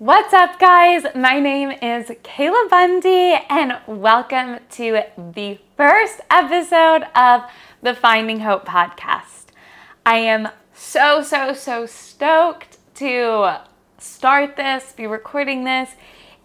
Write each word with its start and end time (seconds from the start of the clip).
What's 0.00 0.32
up, 0.32 0.58
guys? 0.58 1.04
My 1.14 1.40
name 1.40 1.72
is 1.72 2.06
Kayla 2.24 2.70
Bundy, 2.70 3.36
and 3.50 3.78
welcome 3.86 4.60
to 4.70 5.02
the 5.18 5.58
first 5.76 6.22
episode 6.30 7.02
of 7.14 7.42
the 7.82 7.94
Finding 7.94 8.40
Hope 8.40 8.64
podcast. 8.64 9.48
I 10.06 10.16
am 10.16 10.48
so, 10.72 11.20
so, 11.20 11.52
so 11.52 11.84
stoked 11.84 12.78
to 12.94 13.60
start 13.98 14.56
this, 14.56 14.94
be 14.96 15.06
recording 15.06 15.64
this, 15.64 15.90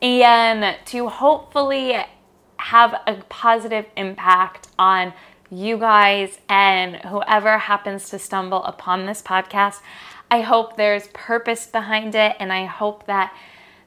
and 0.02 0.76
to 0.88 1.08
hopefully 1.08 1.96
have 2.58 2.94
a 3.08 3.24
positive 3.30 3.86
impact 3.96 4.68
on 4.78 5.14
you 5.50 5.78
guys 5.78 6.40
and 6.50 6.98
whoever 6.98 7.58
happens 7.58 8.10
to 8.10 8.20
stumble 8.20 8.66
upon 8.66 9.06
this 9.06 9.22
podcast. 9.22 9.80
I 10.36 10.42
hope 10.42 10.76
there's 10.76 11.08
purpose 11.14 11.66
behind 11.66 12.14
it, 12.14 12.36
and 12.42 12.52
I 12.52 12.66
hope 12.66 13.06
that 13.06 13.34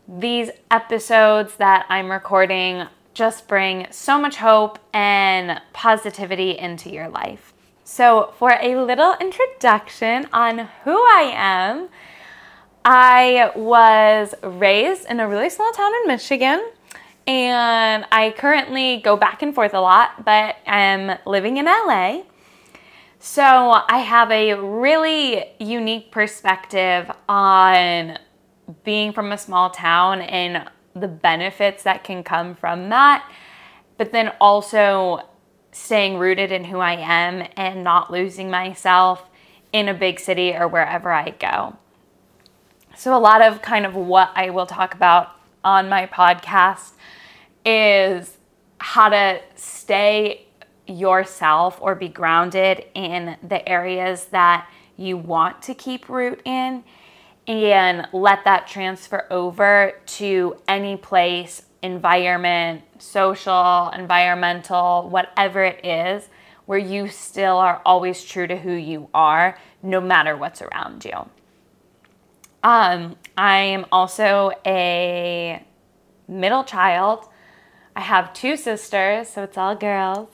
these 0.08 0.48
episodes 0.70 1.56
that 1.56 1.84
I'm 1.90 2.10
recording 2.10 2.86
just 3.12 3.46
bring 3.46 3.86
so 3.90 4.18
much 4.18 4.36
hope 4.36 4.78
and 4.94 5.60
positivity 5.74 6.56
into 6.56 6.88
your 6.88 7.10
life. 7.10 7.52
So, 7.84 8.32
for 8.38 8.56
a 8.62 8.82
little 8.82 9.14
introduction 9.20 10.26
on 10.32 10.70
who 10.84 10.96
I 10.96 11.32
am, 11.34 11.90
I 12.82 13.52
was 13.54 14.34
raised 14.42 15.04
in 15.10 15.20
a 15.20 15.28
really 15.28 15.50
small 15.50 15.70
town 15.72 15.92
in 16.00 16.08
Michigan 16.08 16.66
and 17.26 18.06
I 18.10 18.34
currently 18.38 19.02
go 19.02 19.18
back 19.18 19.42
and 19.42 19.54
forth 19.54 19.74
a 19.74 19.80
lot, 19.80 20.24
but 20.24 20.56
I'm 20.66 21.18
living 21.26 21.58
in 21.58 21.66
LA. 21.66 22.22
So 23.20 23.42
I 23.42 23.98
have 23.98 24.30
a 24.30 24.54
really 24.54 25.44
unique 25.58 26.12
perspective 26.12 27.10
on 27.28 28.18
being 28.84 29.12
from 29.12 29.32
a 29.32 29.38
small 29.38 29.70
town 29.70 30.20
and 30.22 30.68
the 30.94 31.08
benefits 31.08 31.82
that 31.82 32.04
can 32.04 32.22
come 32.22 32.54
from 32.54 32.90
that, 32.90 33.28
but 33.96 34.12
then 34.12 34.32
also 34.40 35.22
staying 35.72 36.18
rooted 36.18 36.52
in 36.52 36.64
who 36.64 36.78
I 36.78 36.94
am 36.94 37.48
and 37.56 37.82
not 37.82 38.10
losing 38.10 38.50
myself 38.50 39.28
in 39.72 39.88
a 39.88 39.94
big 39.94 40.20
city 40.20 40.54
or 40.54 40.68
wherever 40.68 41.12
I 41.12 41.30
go. 41.30 41.76
So, 42.96 43.16
a 43.16 43.18
lot 43.18 43.42
of 43.42 43.62
kind 43.62 43.84
of 43.84 43.94
what 43.94 44.30
I 44.34 44.50
will 44.50 44.66
talk 44.66 44.94
about 44.94 45.30
on 45.64 45.88
my 45.88 46.06
podcast 46.06 46.92
is 47.64 48.38
how 48.78 49.08
to 49.08 49.40
stay 49.54 50.47
yourself 50.88 51.78
or 51.80 51.94
be 51.94 52.08
grounded 52.08 52.84
in 52.94 53.36
the 53.46 53.66
areas 53.68 54.24
that 54.26 54.68
you 54.96 55.16
want 55.16 55.62
to 55.62 55.74
keep 55.74 56.08
root 56.08 56.40
in 56.44 56.82
and 57.46 58.06
let 58.12 58.44
that 58.44 58.66
transfer 58.66 59.26
over 59.30 59.94
to 60.04 60.56
any 60.66 60.96
place, 60.96 61.62
environment, 61.82 62.82
social, 62.98 63.90
environmental, 63.90 65.08
whatever 65.08 65.64
it 65.64 65.84
is, 65.84 66.28
where 66.66 66.78
you 66.78 67.08
still 67.08 67.56
are 67.56 67.80
always 67.86 68.22
true 68.22 68.46
to 68.46 68.56
who 68.56 68.72
you 68.72 69.08
are, 69.14 69.58
no 69.82 70.00
matter 70.00 70.36
what's 70.36 70.60
around 70.60 71.04
you. 71.04 71.28
Um, 72.62 73.16
I 73.36 73.58
am 73.60 73.86
also 73.90 74.52
a 74.66 75.64
middle 76.26 76.64
child. 76.64 77.28
I 77.96 78.00
have 78.00 78.34
two 78.34 78.56
sisters, 78.56 79.28
so 79.28 79.44
it's 79.44 79.56
all 79.56 79.74
girls. 79.74 80.28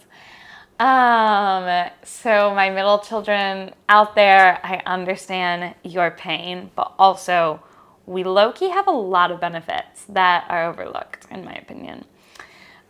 Um, 0.81 1.89
so 2.03 2.53
my 2.55 2.71
middle 2.71 2.99
children 2.99 3.75
out 3.89 4.15
there, 4.15 4.61
I 4.65 4.83
understand 4.87 5.75
your 5.85 6.11
pain, 6.11 6.71
but 6.75 6.93
also 6.99 7.63
we 8.07 8.25
low 8.25 8.53
key 8.53 8.71
have 8.71 8.87
a 8.87 8.93
lot 8.93 9.31
of 9.31 9.41
benefits 9.41 10.05
that 10.09 10.45
are 10.49 10.69
overlooked, 10.69 11.27
in 11.31 11.45
my 11.45 11.55
opinion. 11.55 12.05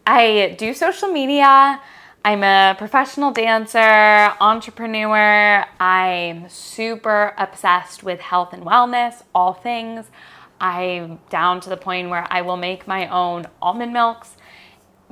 I 0.06 0.54
do 0.58 0.74
social 0.74 1.08
media. 1.08 1.80
I'm 2.24 2.42
a 2.42 2.74
professional 2.78 3.32
dancer, 3.32 3.78
entrepreneur. 4.40 5.64
I'm 5.78 6.48
super 6.48 7.34
obsessed 7.36 8.02
with 8.02 8.20
health 8.20 8.54
and 8.54 8.64
wellness, 8.64 9.22
all 9.34 9.52
things. 9.52 10.06
I'm 10.58 11.18
down 11.28 11.60
to 11.60 11.68
the 11.68 11.76
point 11.76 12.08
where 12.08 12.26
I 12.30 12.40
will 12.40 12.56
make 12.56 12.88
my 12.88 13.08
own 13.08 13.46
almond 13.60 13.92
milks 13.92 14.36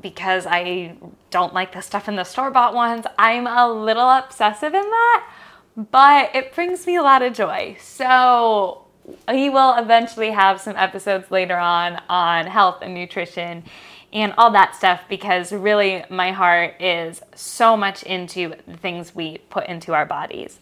because 0.03 0.47
I 0.47 0.97
don't 1.31 1.55
like 1.55 1.73
the 1.73 1.81
stuff 1.81 2.09
in 2.09 2.17
the 2.17 2.25
store 2.25 2.51
bought 2.51 2.75
ones. 2.75 3.07
I'm 3.19 3.47
a 3.47 3.71
little 3.73 4.09
obsessive 4.09 4.75
in 4.75 4.83
that, 4.83 5.31
but 5.77 6.35
it 6.35 6.55
brings 6.55 6.87
me 6.87 6.97
a 6.97 7.03
lot 7.03 7.23
of 7.23 7.33
joy. 7.33 7.77
So, 7.81 8.87
we 9.29 9.51
will 9.51 9.75
eventually 9.75 10.31
have 10.31 10.61
some 10.61 10.77
episodes 10.77 11.31
later 11.31 11.57
on 11.57 12.01
on 12.09 12.47
health 12.47 12.79
and 12.83 12.95
nutrition 12.95 13.65
and 14.13 14.35
all 14.37 14.51
that 14.53 14.77
stuff 14.77 15.03
because 15.09 15.53
really 15.53 16.05
my 16.11 16.33
heart 16.33 16.81
is 16.81 17.23
so 17.35 17.77
much 17.77 18.03
into 18.03 18.55
the 18.67 18.77
things 18.77 19.15
we 19.15 19.39
put 19.51 19.67
into 19.67 19.95
our 19.95 20.07
bodies. 20.07 20.59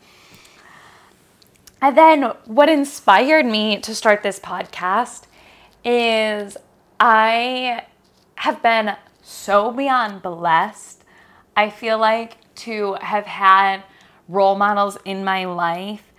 And 1.83 1.97
then 1.97 2.23
what 2.45 2.69
inspired 2.69 3.47
me 3.47 3.81
to 3.81 3.95
start 3.95 4.23
this 4.23 4.39
podcast 4.39 5.25
is 5.85 6.57
I 6.99 7.85
have 8.37 8.63
been 8.63 8.97
so 9.31 9.71
beyond 9.71 10.23
blessed, 10.23 11.05
I 11.57 11.71
feel 11.71 11.99
like, 11.99 12.37
to 12.57 12.97
have 13.01 13.27
had 13.27 13.85
role 14.29 14.57
models 14.57 14.99
in 15.05 15.25
my 15.25 15.45
life 15.45 16.13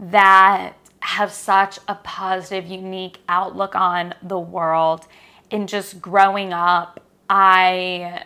that 0.00 0.72
have 1.00 1.30
such 1.30 1.78
a 1.86 1.94
positive, 1.96 2.66
unique 2.66 3.18
outlook 3.28 3.74
on 3.74 4.14
the 4.22 4.38
world. 4.38 5.06
And 5.50 5.68
just 5.68 6.00
growing 6.00 6.52
up, 6.54 7.00
I 7.28 8.24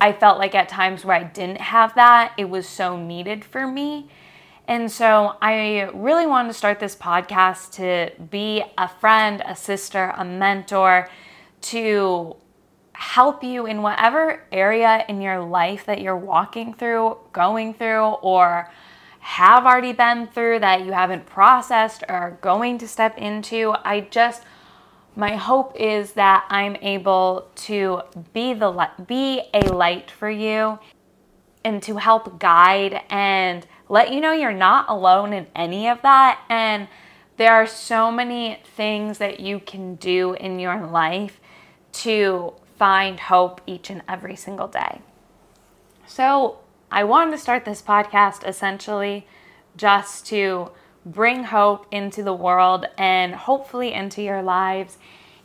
I 0.00 0.12
felt 0.12 0.38
like 0.38 0.54
at 0.54 0.68
times 0.68 1.04
where 1.04 1.16
I 1.16 1.24
didn't 1.24 1.62
have 1.62 1.94
that, 1.94 2.34
it 2.36 2.50
was 2.50 2.68
so 2.68 2.98
needed 2.98 3.44
for 3.44 3.66
me. 3.66 4.10
And 4.68 4.92
so 4.92 5.36
I 5.40 5.88
really 5.94 6.26
wanted 6.26 6.48
to 6.48 6.54
start 6.54 6.80
this 6.80 6.94
podcast 6.94 7.72
to 7.76 8.12
be 8.24 8.62
a 8.76 8.88
friend, 8.88 9.42
a 9.46 9.56
sister, 9.56 10.12
a 10.16 10.24
mentor, 10.24 11.08
to 11.62 12.36
help 13.04 13.44
you 13.44 13.66
in 13.66 13.82
whatever 13.82 14.42
area 14.50 15.04
in 15.08 15.20
your 15.20 15.38
life 15.40 15.84
that 15.84 16.00
you're 16.00 16.16
walking 16.16 16.72
through, 16.72 17.16
going 17.32 17.74
through, 17.74 18.08
or 18.22 18.70
have 19.20 19.66
already 19.66 19.92
been 19.92 20.26
through 20.26 20.58
that 20.58 20.84
you 20.84 20.92
haven't 20.92 21.26
processed 21.26 22.02
or 22.08 22.14
are 22.14 22.38
going 22.40 22.78
to 22.78 22.88
step 22.88 23.16
into. 23.18 23.74
I 23.84 24.00
just 24.10 24.42
my 25.16 25.36
hope 25.36 25.76
is 25.76 26.14
that 26.14 26.44
I'm 26.48 26.76
able 26.76 27.46
to 27.66 28.02
be 28.32 28.54
the 28.54 28.88
be 29.06 29.42
a 29.52 29.60
light 29.72 30.10
for 30.10 30.30
you 30.30 30.78
and 31.64 31.82
to 31.84 31.96
help 31.98 32.40
guide 32.40 33.02
and 33.10 33.66
let 33.88 34.12
you 34.12 34.20
know 34.20 34.32
you're 34.32 34.52
not 34.52 34.86
alone 34.88 35.32
in 35.32 35.46
any 35.54 35.88
of 35.88 36.02
that 36.02 36.40
and 36.48 36.88
there 37.36 37.52
are 37.52 37.66
so 37.66 38.10
many 38.10 38.58
things 38.76 39.18
that 39.18 39.40
you 39.40 39.60
can 39.60 39.94
do 39.96 40.34
in 40.34 40.58
your 40.58 40.86
life 40.86 41.40
to 41.92 42.54
find 42.76 43.20
hope 43.20 43.60
each 43.66 43.90
and 43.90 44.02
every 44.08 44.36
single 44.36 44.68
day. 44.68 45.00
So, 46.06 46.58
I 46.90 47.04
wanted 47.04 47.32
to 47.32 47.38
start 47.38 47.64
this 47.64 47.82
podcast 47.82 48.46
essentially 48.46 49.26
just 49.76 50.26
to 50.26 50.70
bring 51.04 51.44
hope 51.44 51.86
into 51.90 52.22
the 52.22 52.32
world 52.32 52.86
and 52.96 53.34
hopefully 53.34 53.92
into 53.92 54.22
your 54.22 54.42
lives. 54.42 54.98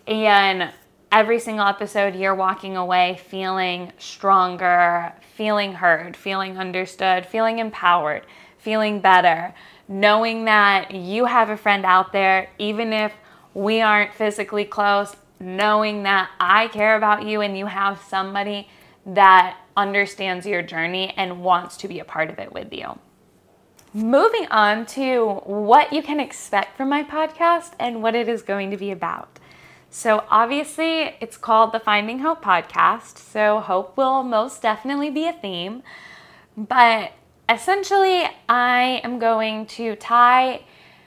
And 0.05 0.71
every 1.11 1.39
single 1.39 1.65
episode, 1.65 2.15
you're 2.15 2.35
walking 2.35 2.77
away 2.77 3.19
feeling 3.27 3.91
stronger, 3.97 5.13
feeling 5.35 5.73
heard, 5.73 6.15
feeling 6.15 6.57
understood, 6.57 7.25
feeling 7.25 7.59
empowered, 7.59 8.25
feeling 8.57 8.99
better, 9.01 9.53
knowing 9.87 10.45
that 10.45 10.91
you 10.91 11.25
have 11.25 11.49
a 11.49 11.57
friend 11.57 11.85
out 11.85 12.13
there, 12.13 12.49
even 12.59 12.93
if 12.93 13.11
we 13.53 13.81
aren't 13.81 14.13
physically 14.13 14.65
close, 14.65 15.15
knowing 15.39 16.03
that 16.03 16.29
I 16.39 16.67
care 16.67 16.97
about 16.97 17.25
you 17.25 17.41
and 17.41 17.57
you 17.57 17.65
have 17.65 18.01
somebody 18.01 18.67
that 19.05 19.57
understands 19.77 20.45
your 20.45 20.61
journey 20.61 21.13
and 21.15 21.41
wants 21.41 21.77
to 21.77 21.87
be 21.87 21.99
a 21.99 22.05
part 22.05 22.29
of 22.29 22.39
it 22.39 22.51
with 22.51 22.73
you. 22.73 22.99
Moving 23.93 24.45
on 24.51 24.85
to 24.87 25.41
what 25.45 25.91
you 25.93 26.03
can 26.03 26.19
expect 26.19 26.77
from 26.77 26.89
my 26.89 27.03
podcast 27.03 27.71
and 27.79 28.03
what 28.03 28.13
it 28.13 28.29
is 28.29 28.41
going 28.41 28.69
to 28.71 28.77
be 28.77 28.91
about. 28.91 29.39
So, 29.89 30.25
obviously, 30.29 31.15
it's 31.19 31.37
called 31.37 31.71
the 31.71 31.79
Finding 31.79 32.19
Hope 32.19 32.43
podcast. 32.43 33.17
So, 33.17 33.59
hope 33.59 33.97
will 33.97 34.21
most 34.21 34.61
definitely 34.61 35.09
be 35.09 35.27
a 35.27 35.33
theme. 35.33 35.81
But 36.55 37.13
essentially, 37.47 38.25
I 38.47 39.01
am 39.03 39.17
going 39.17 39.65
to 39.67 39.95
tie 39.95 40.65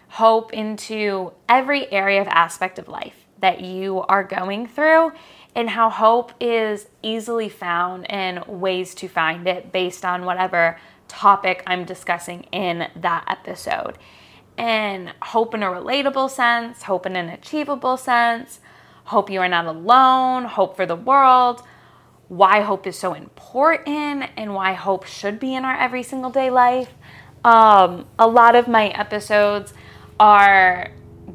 hope 0.08 0.52
into 0.52 1.32
every 1.48 1.90
area 1.92 2.20
of 2.20 2.26
aspect 2.26 2.80
of 2.80 2.88
life 2.88 3.21
that 3.42 3.60
you 3.60 4.00
are 4.08 4.24
going 4.24 4.66
through 4.66 5.12
and 5.54 5.68
how 5.68 5.90
hope 5.90 6.32
is 6.40 6.86
easily 7.02 7.50
found 7.50 8.10
and 8.10 8.42
ways 8.46 8.94
to 8.94 9.08
find 9.08 9.46
it 9.46 9.70
based 9.70 10.04
on 10.04 10.24
whatever 10.24 10.78
topic 11.08 11.62
I'm 11.66 11.84
discussing 11.84 12.44
in 12.52 12.88
that 12.96 13.24
episode. 13.28 13.98
and 14.58 15.12
hope 15.22 15.54
in 15.54 15.62
a 15.62 15.66
relatable 15.66 16.30
sense, 16.30 16.82
hope 16.82 17.06
in 17.06 17.16
an 17.16 17.28
achievable 17.28 17.96
sense, 17.96 18.60
hope 19.04 19.30
you 19.30 19.40
are 19.40 19.48
not 19.48 19.66
alone, 19.66 20.44
hope 20.44 20.76
for 20.76 20.86
the 20.86 20.96
world, 20.96 21.62
why 22.28 22.60
hope 22.60 22.86
is 22.86 22.98
so 22.98 23.14
important, 23.14 24.30
and 24.36 24.54
why 24.54 24.72
hope 24.72 25.04
should 25.04 25.38
be 25.38 25.54
in 25.54 25.64
our 25.64 25.76
every 25.76 26.02
single 26.02 26.30
day 26.30 26.50
life. 26.50 26.90
Um, 27.44 28.06
a 28.18 28.26
lot 28.26 28.54
of 28.54 28.68
my 28.68 28.88
episodes 28.88 29.74
are 30.20 30.90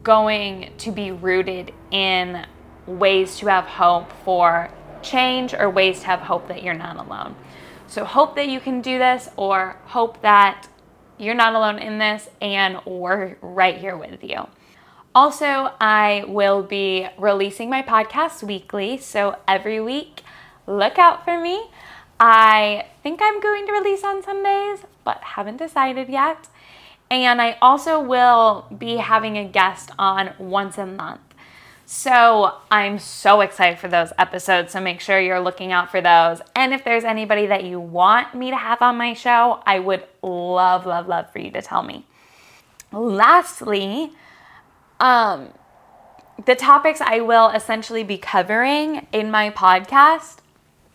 going 0.07 0.71
to 0.77 0.89
be 0.89 1.11
rooted 1.11 1.73
in 1.91 2.45
ways 2.85 3.37
to 3.37 3.47
have 3.47 3.65
hope 3.65 4.09
for 4.23 4.71
change 5.01 5.53
or 5.53 5.69
ways 5.69 5.99
to 5.99 6.05
have 6.05 6.21
hope 6.21 6.47
that 6.47 6.63
you're 6.63 6.73
not 6.73 6.95
alone. 6.95 7.35
So, 7.87 8.05
hope 8.05 8.37
that 8.37 8.47
you 8.47 8.61
can 8.61 8.79
do 8.79 8.97
this, 8.97 9.27
or 9.35 9.75
hope 9.87 10.21
that 10.21 10.69
you're 11.17 11.35
not 11.35 11.55
alone 11.55 11.79
in 11.79 11.97
this 11.97 12.29
and 12.41 12.79
we're 12.85 13.35
right 13.41 13.77
here 13.77 13.97
with 13.97 14.23
you. 14.23 14.47
Also, 15.13 15.73
I 15.81 16.23
will 16.25 16.63
be 16.63 17.07
releasing 17.17 17.69
my 17.69 17.81
podcast 17.81 18.43
weekly. 18.43 18.97
So, 18.97 19.35
every 19.45 19.81
week, 19.81 20.21
look 20.67 20.97
out 20.97 21.25
for 21.25 21.37
me. 21.37 21.69
I 22.17 22.85
think 23.03 23.19
I'm 23.21 23.41
going 23.41 23.67
to 23.67 23.73
release 23.73 24.05
on 24.05 24.23
Sundays, 24.23 24.85
but 25.03 25.17
haven't 25.35 25.57
decided 25.57 26.07
yet. 26.07 26.47
And 27.09 27.41
I 27.41 27.57
also 27.61 27.99
will 27.99 28.67
be 28.77 28.97
having 28.97 29.37
a 29.37 29.45
guest 29.45 29.91
on 29.97 30.33
once 30.37 30.77
a 30.77 30.85
month. 30.85 31.21
So 31.85 32.53
I'm 32.69 32.99
so 32.99 33.39
excited 33.39 33.79
for 33.79 33.87
those 33.87 34.11
episodes. 34.19 34.73
So 34.73 34.81
make 34.81 34.99
sure 34.99 35.21
you're 35.21 35.39
looking 35.39 35.71
out 35.71 35.89
for 35.89 36.01
those. 36.01 36.41
And 36.53 36.73
if 36.73 36.83
there's 36.83 37.05
anybody 37.05 37.45
that 37.45 37.63
you 37.63 37.79
want 37.79 38.35
me 38.35 38.49
to 38.49 38.57
have 38.57 38.81
on 38.81 38.97
my 38.97 39.13
show, 39.13 39.63
I 39.65 39.79
would 39.79 40.03
love, 40.21 40.85
love, 40.85 41.07
love 41.07 41.31
for 41.31 41.39
you 41.39 41.49
to 41.51 41.61
tell 41.61 41.83
me. 41.83 42.05
Lastly, 42.91 44.11
um, 44.99 45.53
the 46.45 46.55
topics 46.55 46.99
I 46.99 47.21
will 47.21 47.49
essentially 47.49 48.03
be 48.03 48.17
covering 48.17 49.07
in 49.13 49.31
my 49.31 49.49
podcast 49.49 50.39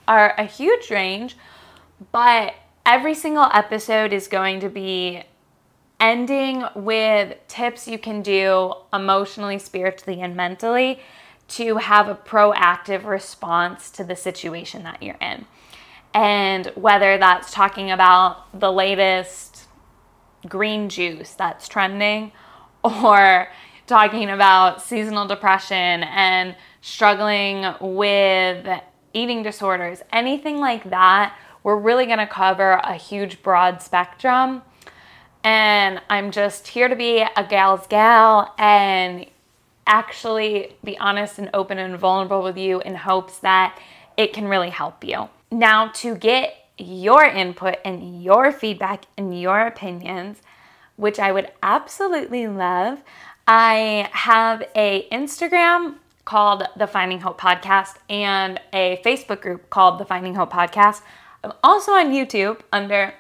are 0.06 0.34
a 0.36 0.44
huge 0.44 0.90
range, 0.90 1.36
but 2.12 2.54
every 2.84 3.14
single 3.14 3.48
episode 3.52 4.12
is 4.12 4.28
going 4.28 4.60
to 4.60 4.68
be 4.68 5.22
ending 6.02 6.64
with 6.74 7.38
tips 7.46 7.86
you 7.86 7.96
can 7.96 8.20
do 8.22 8.74
emotionally, 8.92 9.58
spiritually, 9.58 10.20
and 10.20 10.36
mentally 10.36 11.00
to 11.46 11.76
have 11.76 12.08
a 12.08 12.14
proactive 12.14 13.04
response 13.04 13.88
to 13.90 14.02
the 14.02 14.16
situation 14.16 14.82
that 14.82 15.00
you're 15.00 15.16
in. 15.20 15.46
And 16.12 16.66
whether 16.74 17.16
that's 17.18 17.52
talking 17.52 17.92
about 17.92 18.58
the 18.58 18.70
latest 18.70 19.68
green 20.48 20.88
juice 20.88 21.34
that's 21.34 21.68
trending 21.68 22.32
or 22.82 23.48
talking 23.86 24.28
about 24.28 24.82
seasonal 24.82 25.26
depression 25.28 26.02
and 26.02 26.56
struggling 26.80 27.64
with 27.80 28.66
eating 29.14 29.42
disorders, 29.44 30.02
anything 30.12 30.58
like 30.58 30.90
that, 30.90 31.36
we're 31.62 31.76
really 31.76 32.06
going 32.06 32.18
to 32.18 32.26
cover 32.26 32.72
a 32.72 32.94
huge 32.94 33.40
broad 33.42 33.80
spectrum 33.80 34.62
and 35.44 36.00
I'm 36.08 36.30
just 36.30 36.68
here 36.68 36.88
to 36.88 36.96
be 36.96 37.18
a 37.36 37.44
gal's 37.48 37.86
gal 37.86 38.54
and 38.58 39.26
actually 39.86 40.76
be 40.84 40.96
honest 40.98 41.38
and 41.38 41.50
open 41.52 41.78
and 41.78 41.98
vulnerable 41.98 42.42
with 42.42 42.56
you 42.56 42.80
in 42.80 42.94
hopes 42.94 43.38
that 43.38 43.78
it 44.16 44.32
can 44.32 44.46
really 44.46 44.70
help 44.70 45.04
you. 45.04 45.28
Now, 45.50 45.88
to 45.88 46.14
get 46.14 46.54
your 46.78 47.24
input 47.24 47.76
and 47.84 48.22
your 48.22 48.52
feedback 48.52 49.04
and 49.16 49.38
your 49.38 49.66
opinions, 49.66 50.40
which 50.96 51.18
I 51.18 51.32
would 51.32 51.50
absolutely 51.62 52.46
love, 52.46 53.02
I 53.46 54.08
have 54.12 54.62
a 54.74 55.08
Instagram 55.10 55.96
called 56.24 56.64
the 56.76 56.86
Finding 56.86 57.20
Hope 57.20 57.40
Podcast 57.40 57.96
and 58.08 58.60
a 58.72 59.00
Facebook 59.04 59.40
group 59.40 59.68
called 59.70 59.98
the 59.98 60.04
Finding 60.04 60.36
Hope 60.36 60.52
Podcast. 60.52 61.02
I'm 61.42 61.52
also 61.64 61.92
on 61.92 62.12
YouTube 62.12 62.60
under 62.72 63.14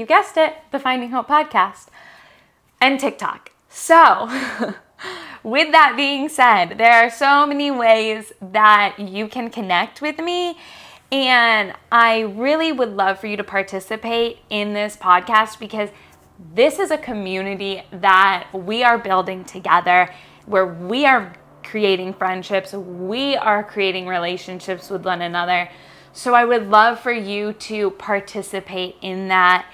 you 0.00 0.06
guessed 0.06 0.38
it, 0.38 0.56
the 0.72 0.78
Finding 0.78 1.10
Hope 1.10 1.28
podcast, 1.28 1.88
and 2.80 2.98
TikTok. 2.98 3.52
So, 3.68 4.26
with 5.42 5.70
that 5.72 5.92
being 5.94 6.30
said, 6.30 6.78
there 6.78 7.04
are 7.04 7.10
so 7.10 7.46
many 7.46 7.70
ways 7.70 8.32
that 8.40 8.98
you 8.98 9.28
can 9.28 9.50
connect 9.50 10.00
with 10.00 10.18
me. 10.18 10.56
And 11.12 11.74
I 11.92 12.20
really 12.20 12.72
would 12.72 12.96
love 12.96 13.20
for 13.20 13.26
you 13.26 13.36
to 13.36 13.44
participate 13.44 14.38
in 14.48 14.72
this 14.72 14.96
podcast 14.96 15.58
because 15.58 15.90
this 16.54 16.78
is 16.78 16.90
a 16.90 16.96
community 16.96 17.82
that 17.92 18.48
we 18.54 18.82
are 18.82 18.96
building 18.96 19.44
together 19.44 20.14
where 20.46 20.66
we 20.66 21.04
are 21.04 21.34
creating 21.62 22.14
friendships, 22.14 22.72
we 22.72 23.36
are 23.36 23.62
creating 23.62 24.06
relationships 24.06 24.88
with 24.88 25.04
one 25.04 25.20
another. 25.20 25.68
So 26.14 26.32
I 26.32 26.46
would 26.46 26.70
love 26.70 27.00
for 27.00 27.12
you 27.12 27.52
to 27.52 27.90
participate 27.92 28.96
in 29.02 29.28
that. 29.28 29.66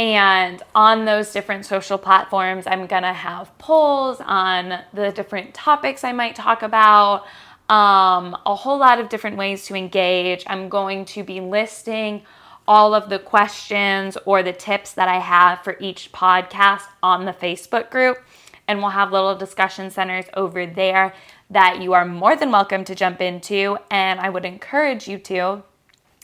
And 0.00 0.62
on 0.74 1.04
those 1.04 1.30
different 1.30 1.66
social 1.66 1.98
platforms, 1.98 2.66
I'm 2.66 2.88
to 2.88 3.12
have 3.12 3.56
polls 3.58 4.18
on 4.24 4.78
the 4.94 5.12
different 5.12 5.52
topics 5.52 6.04
I 6.04 6.12
might 6.12 6.34
talk 6.34 6.62
about, 6.62 7.26
um, 7.68 8.34
a 8.46 8.54
whole 8.54 8.78
lot 8.78 8.98
of 8.98 9.10
different 9.10 9.36
ways 9.36 9.66
to 9.66 9.74
engage. 9.74 10.42
I'm 10.46 10.70
going 10.70 11.04
to 11.04 11.22
be 11.22 11.42
listing 11.42 12.22
all 12.66 12.94
of 12.94 13.10
the 13.10 13.18
questions 13.18 14.16
or 14.24 14.42
the 14.42 14.54
tips 14.54 14.92
that 14.94 15.08
I 15.08 15.18
have 15.18 15.62
for 15.62 15.76
each 15.80 16.12
podcast 16.12 16.84
on 17.02 17.26
the 17.26 17.34
Facebook 17.34 17.90
group. 17.90 18.22
And 18.68 18.78
we'll 18.78 18.92
have 18.92 19.12
little 19.12 19.36
discussion 19.36 19.90
centers 19.90 20.24
over 20.32 20.64
there 20.64 21.12
that 21.50 21.82
you 21.82 21.92
are 21.92 22.06
more 22.06 22.36
than 22.36 22.50
welcome 22.50 22.84
to 22.84 22.94
jump 22.94 23.20
into. 23.20 23.76
And 23.90 24.18
I 24.18 24.30
would 24.30 24.46
encourage 24.46 25.06
you 25.06 25.18
to. 25.18 25.62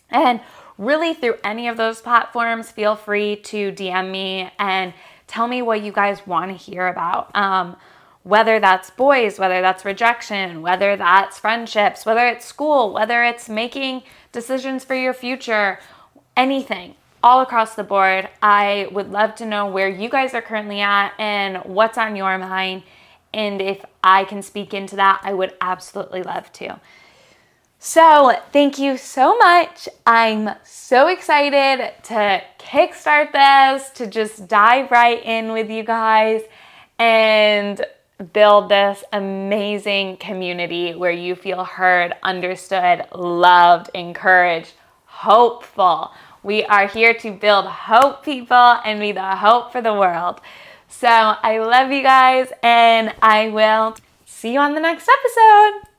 And 0.09 0.41
really, 0.79 1.15
through 1.15 1.37
any 1.43 1.69
of 1.69 1.77
those 1.77 2.01
platforms, 2.01 2.71
feel 2.71 2.97
free 2.97 3.37
to 3.37 3.73
DM 3.73 4.11
me 4.11 4.51
and 4.59 4.93
tell 5.27 5.49
me 5.49 5.63
what 5.63 5.83
you 5.83 5.93
guys 5.93 6.27
want 6.27 6.51
to 6.51 6.57
hear 6.57 6.87
about. 6.87 7.35
Um, 7.35 7.77
whether 8.23 8.59
that's 8.59 8.91
boys, 8.91 9.39
whether 9.39 9.61
that's 9.61 9.85
rejection, 9.85 10.61
whether 10.61 10.97
that's 10.97 11.39
friendships, 11.39 12.05
whether 12.05 12.27
it's 12.27 12.45
school, 12.45 12.93
whether 12.93 13.23
it's 13.23 13.49
making 13.49 14.03
decisions 14.33 14.85
for 14.85 14.97
your 14.97 15.15
future, 15.15 15.79
anything, 16.37 16.97
all 17.23 17.41
across 17.41 17.77
the 17.77 17.85
board. 17.85 18.29
I 18.43 18.89
would 18.91 19.13
love 19.13 19.37
to 19.37 19.47
know 19.47 19.67
where 19.67 19.89
you 19.89 20.09
guys 20.09 20.35
are 20.35 20.43
currently 20.43 20.81
at 20.81 21.13
and 21.19 21.59
what's 21.59 21.99
on 21.99 22.17
your 22.17 22.37
mind. 22.37 22.83
And 23.33 23.63
if 23.63 23.85
I 24.03 24.25
can 24.25 24.43
speak 24.43 24.75
into 24.75 24.97
that, 24.97 25.21
I 25.23 25.33
would 25.33 25.55
absolutely 25.61 26.25
love 26.25 26.53
to. 26.55 26.81
So, 27.79 28.33
thank 28.53 28.79
you 28.79 28.97
so 28.97 29.37
much. 29.37 29.89
I'm 30.07 30.51
so 30.65 31.09
excited 31.09 31.93
to 32.05 32.43
kickstart 32.59 33.33
this, 33.33 33.91
to 33.91 34.07
just 34.07 34.49
dive 34.49 34.91
right 34.91 35.23
in 35.23 35.53
with 35.53 35.71
you 35.71 35.85
guys 35.85 36.43
and 36.99 37.85
build 38.33 38.71
this 38.71 39.05
amazing 39.13 40.17
community 40.17 40.95
where 40.95 41.13
you 41.13 41.35
feel 41.35 41.65
heard, 41.65 42.15
understood, 42.23 43.05
loved, 43.15 43.91
encouraged, 43.95 44.73
hopeful. 45.05 46.13
We 46.43 46.65
are 46.65 46.89
here 46.89 47.13
to 47.15 47.31
build 47.31 47.67
hope, 47.67 48.25
people, 48.25 48.57
and 48.57 49.01
be 49.01 49.13
the 49.13 49.37
hope 49.37 49.71
for 49.71 49.83
the 49.83 49.95
world. 49.95 50.41
So, 50.89 51.09
I 51.09 51.59
love 51.59 51.93
you 51.93 52.03
guys, 52.03 52.49
and 52.63 53.15
I 53.21 53.49
will 53.49 53.97
see 54.25 54.55
you 54.55 54.61
on 54.61 54.75
the 54.75 54.81
next 54.81 55.09
episode. 55.09 55.96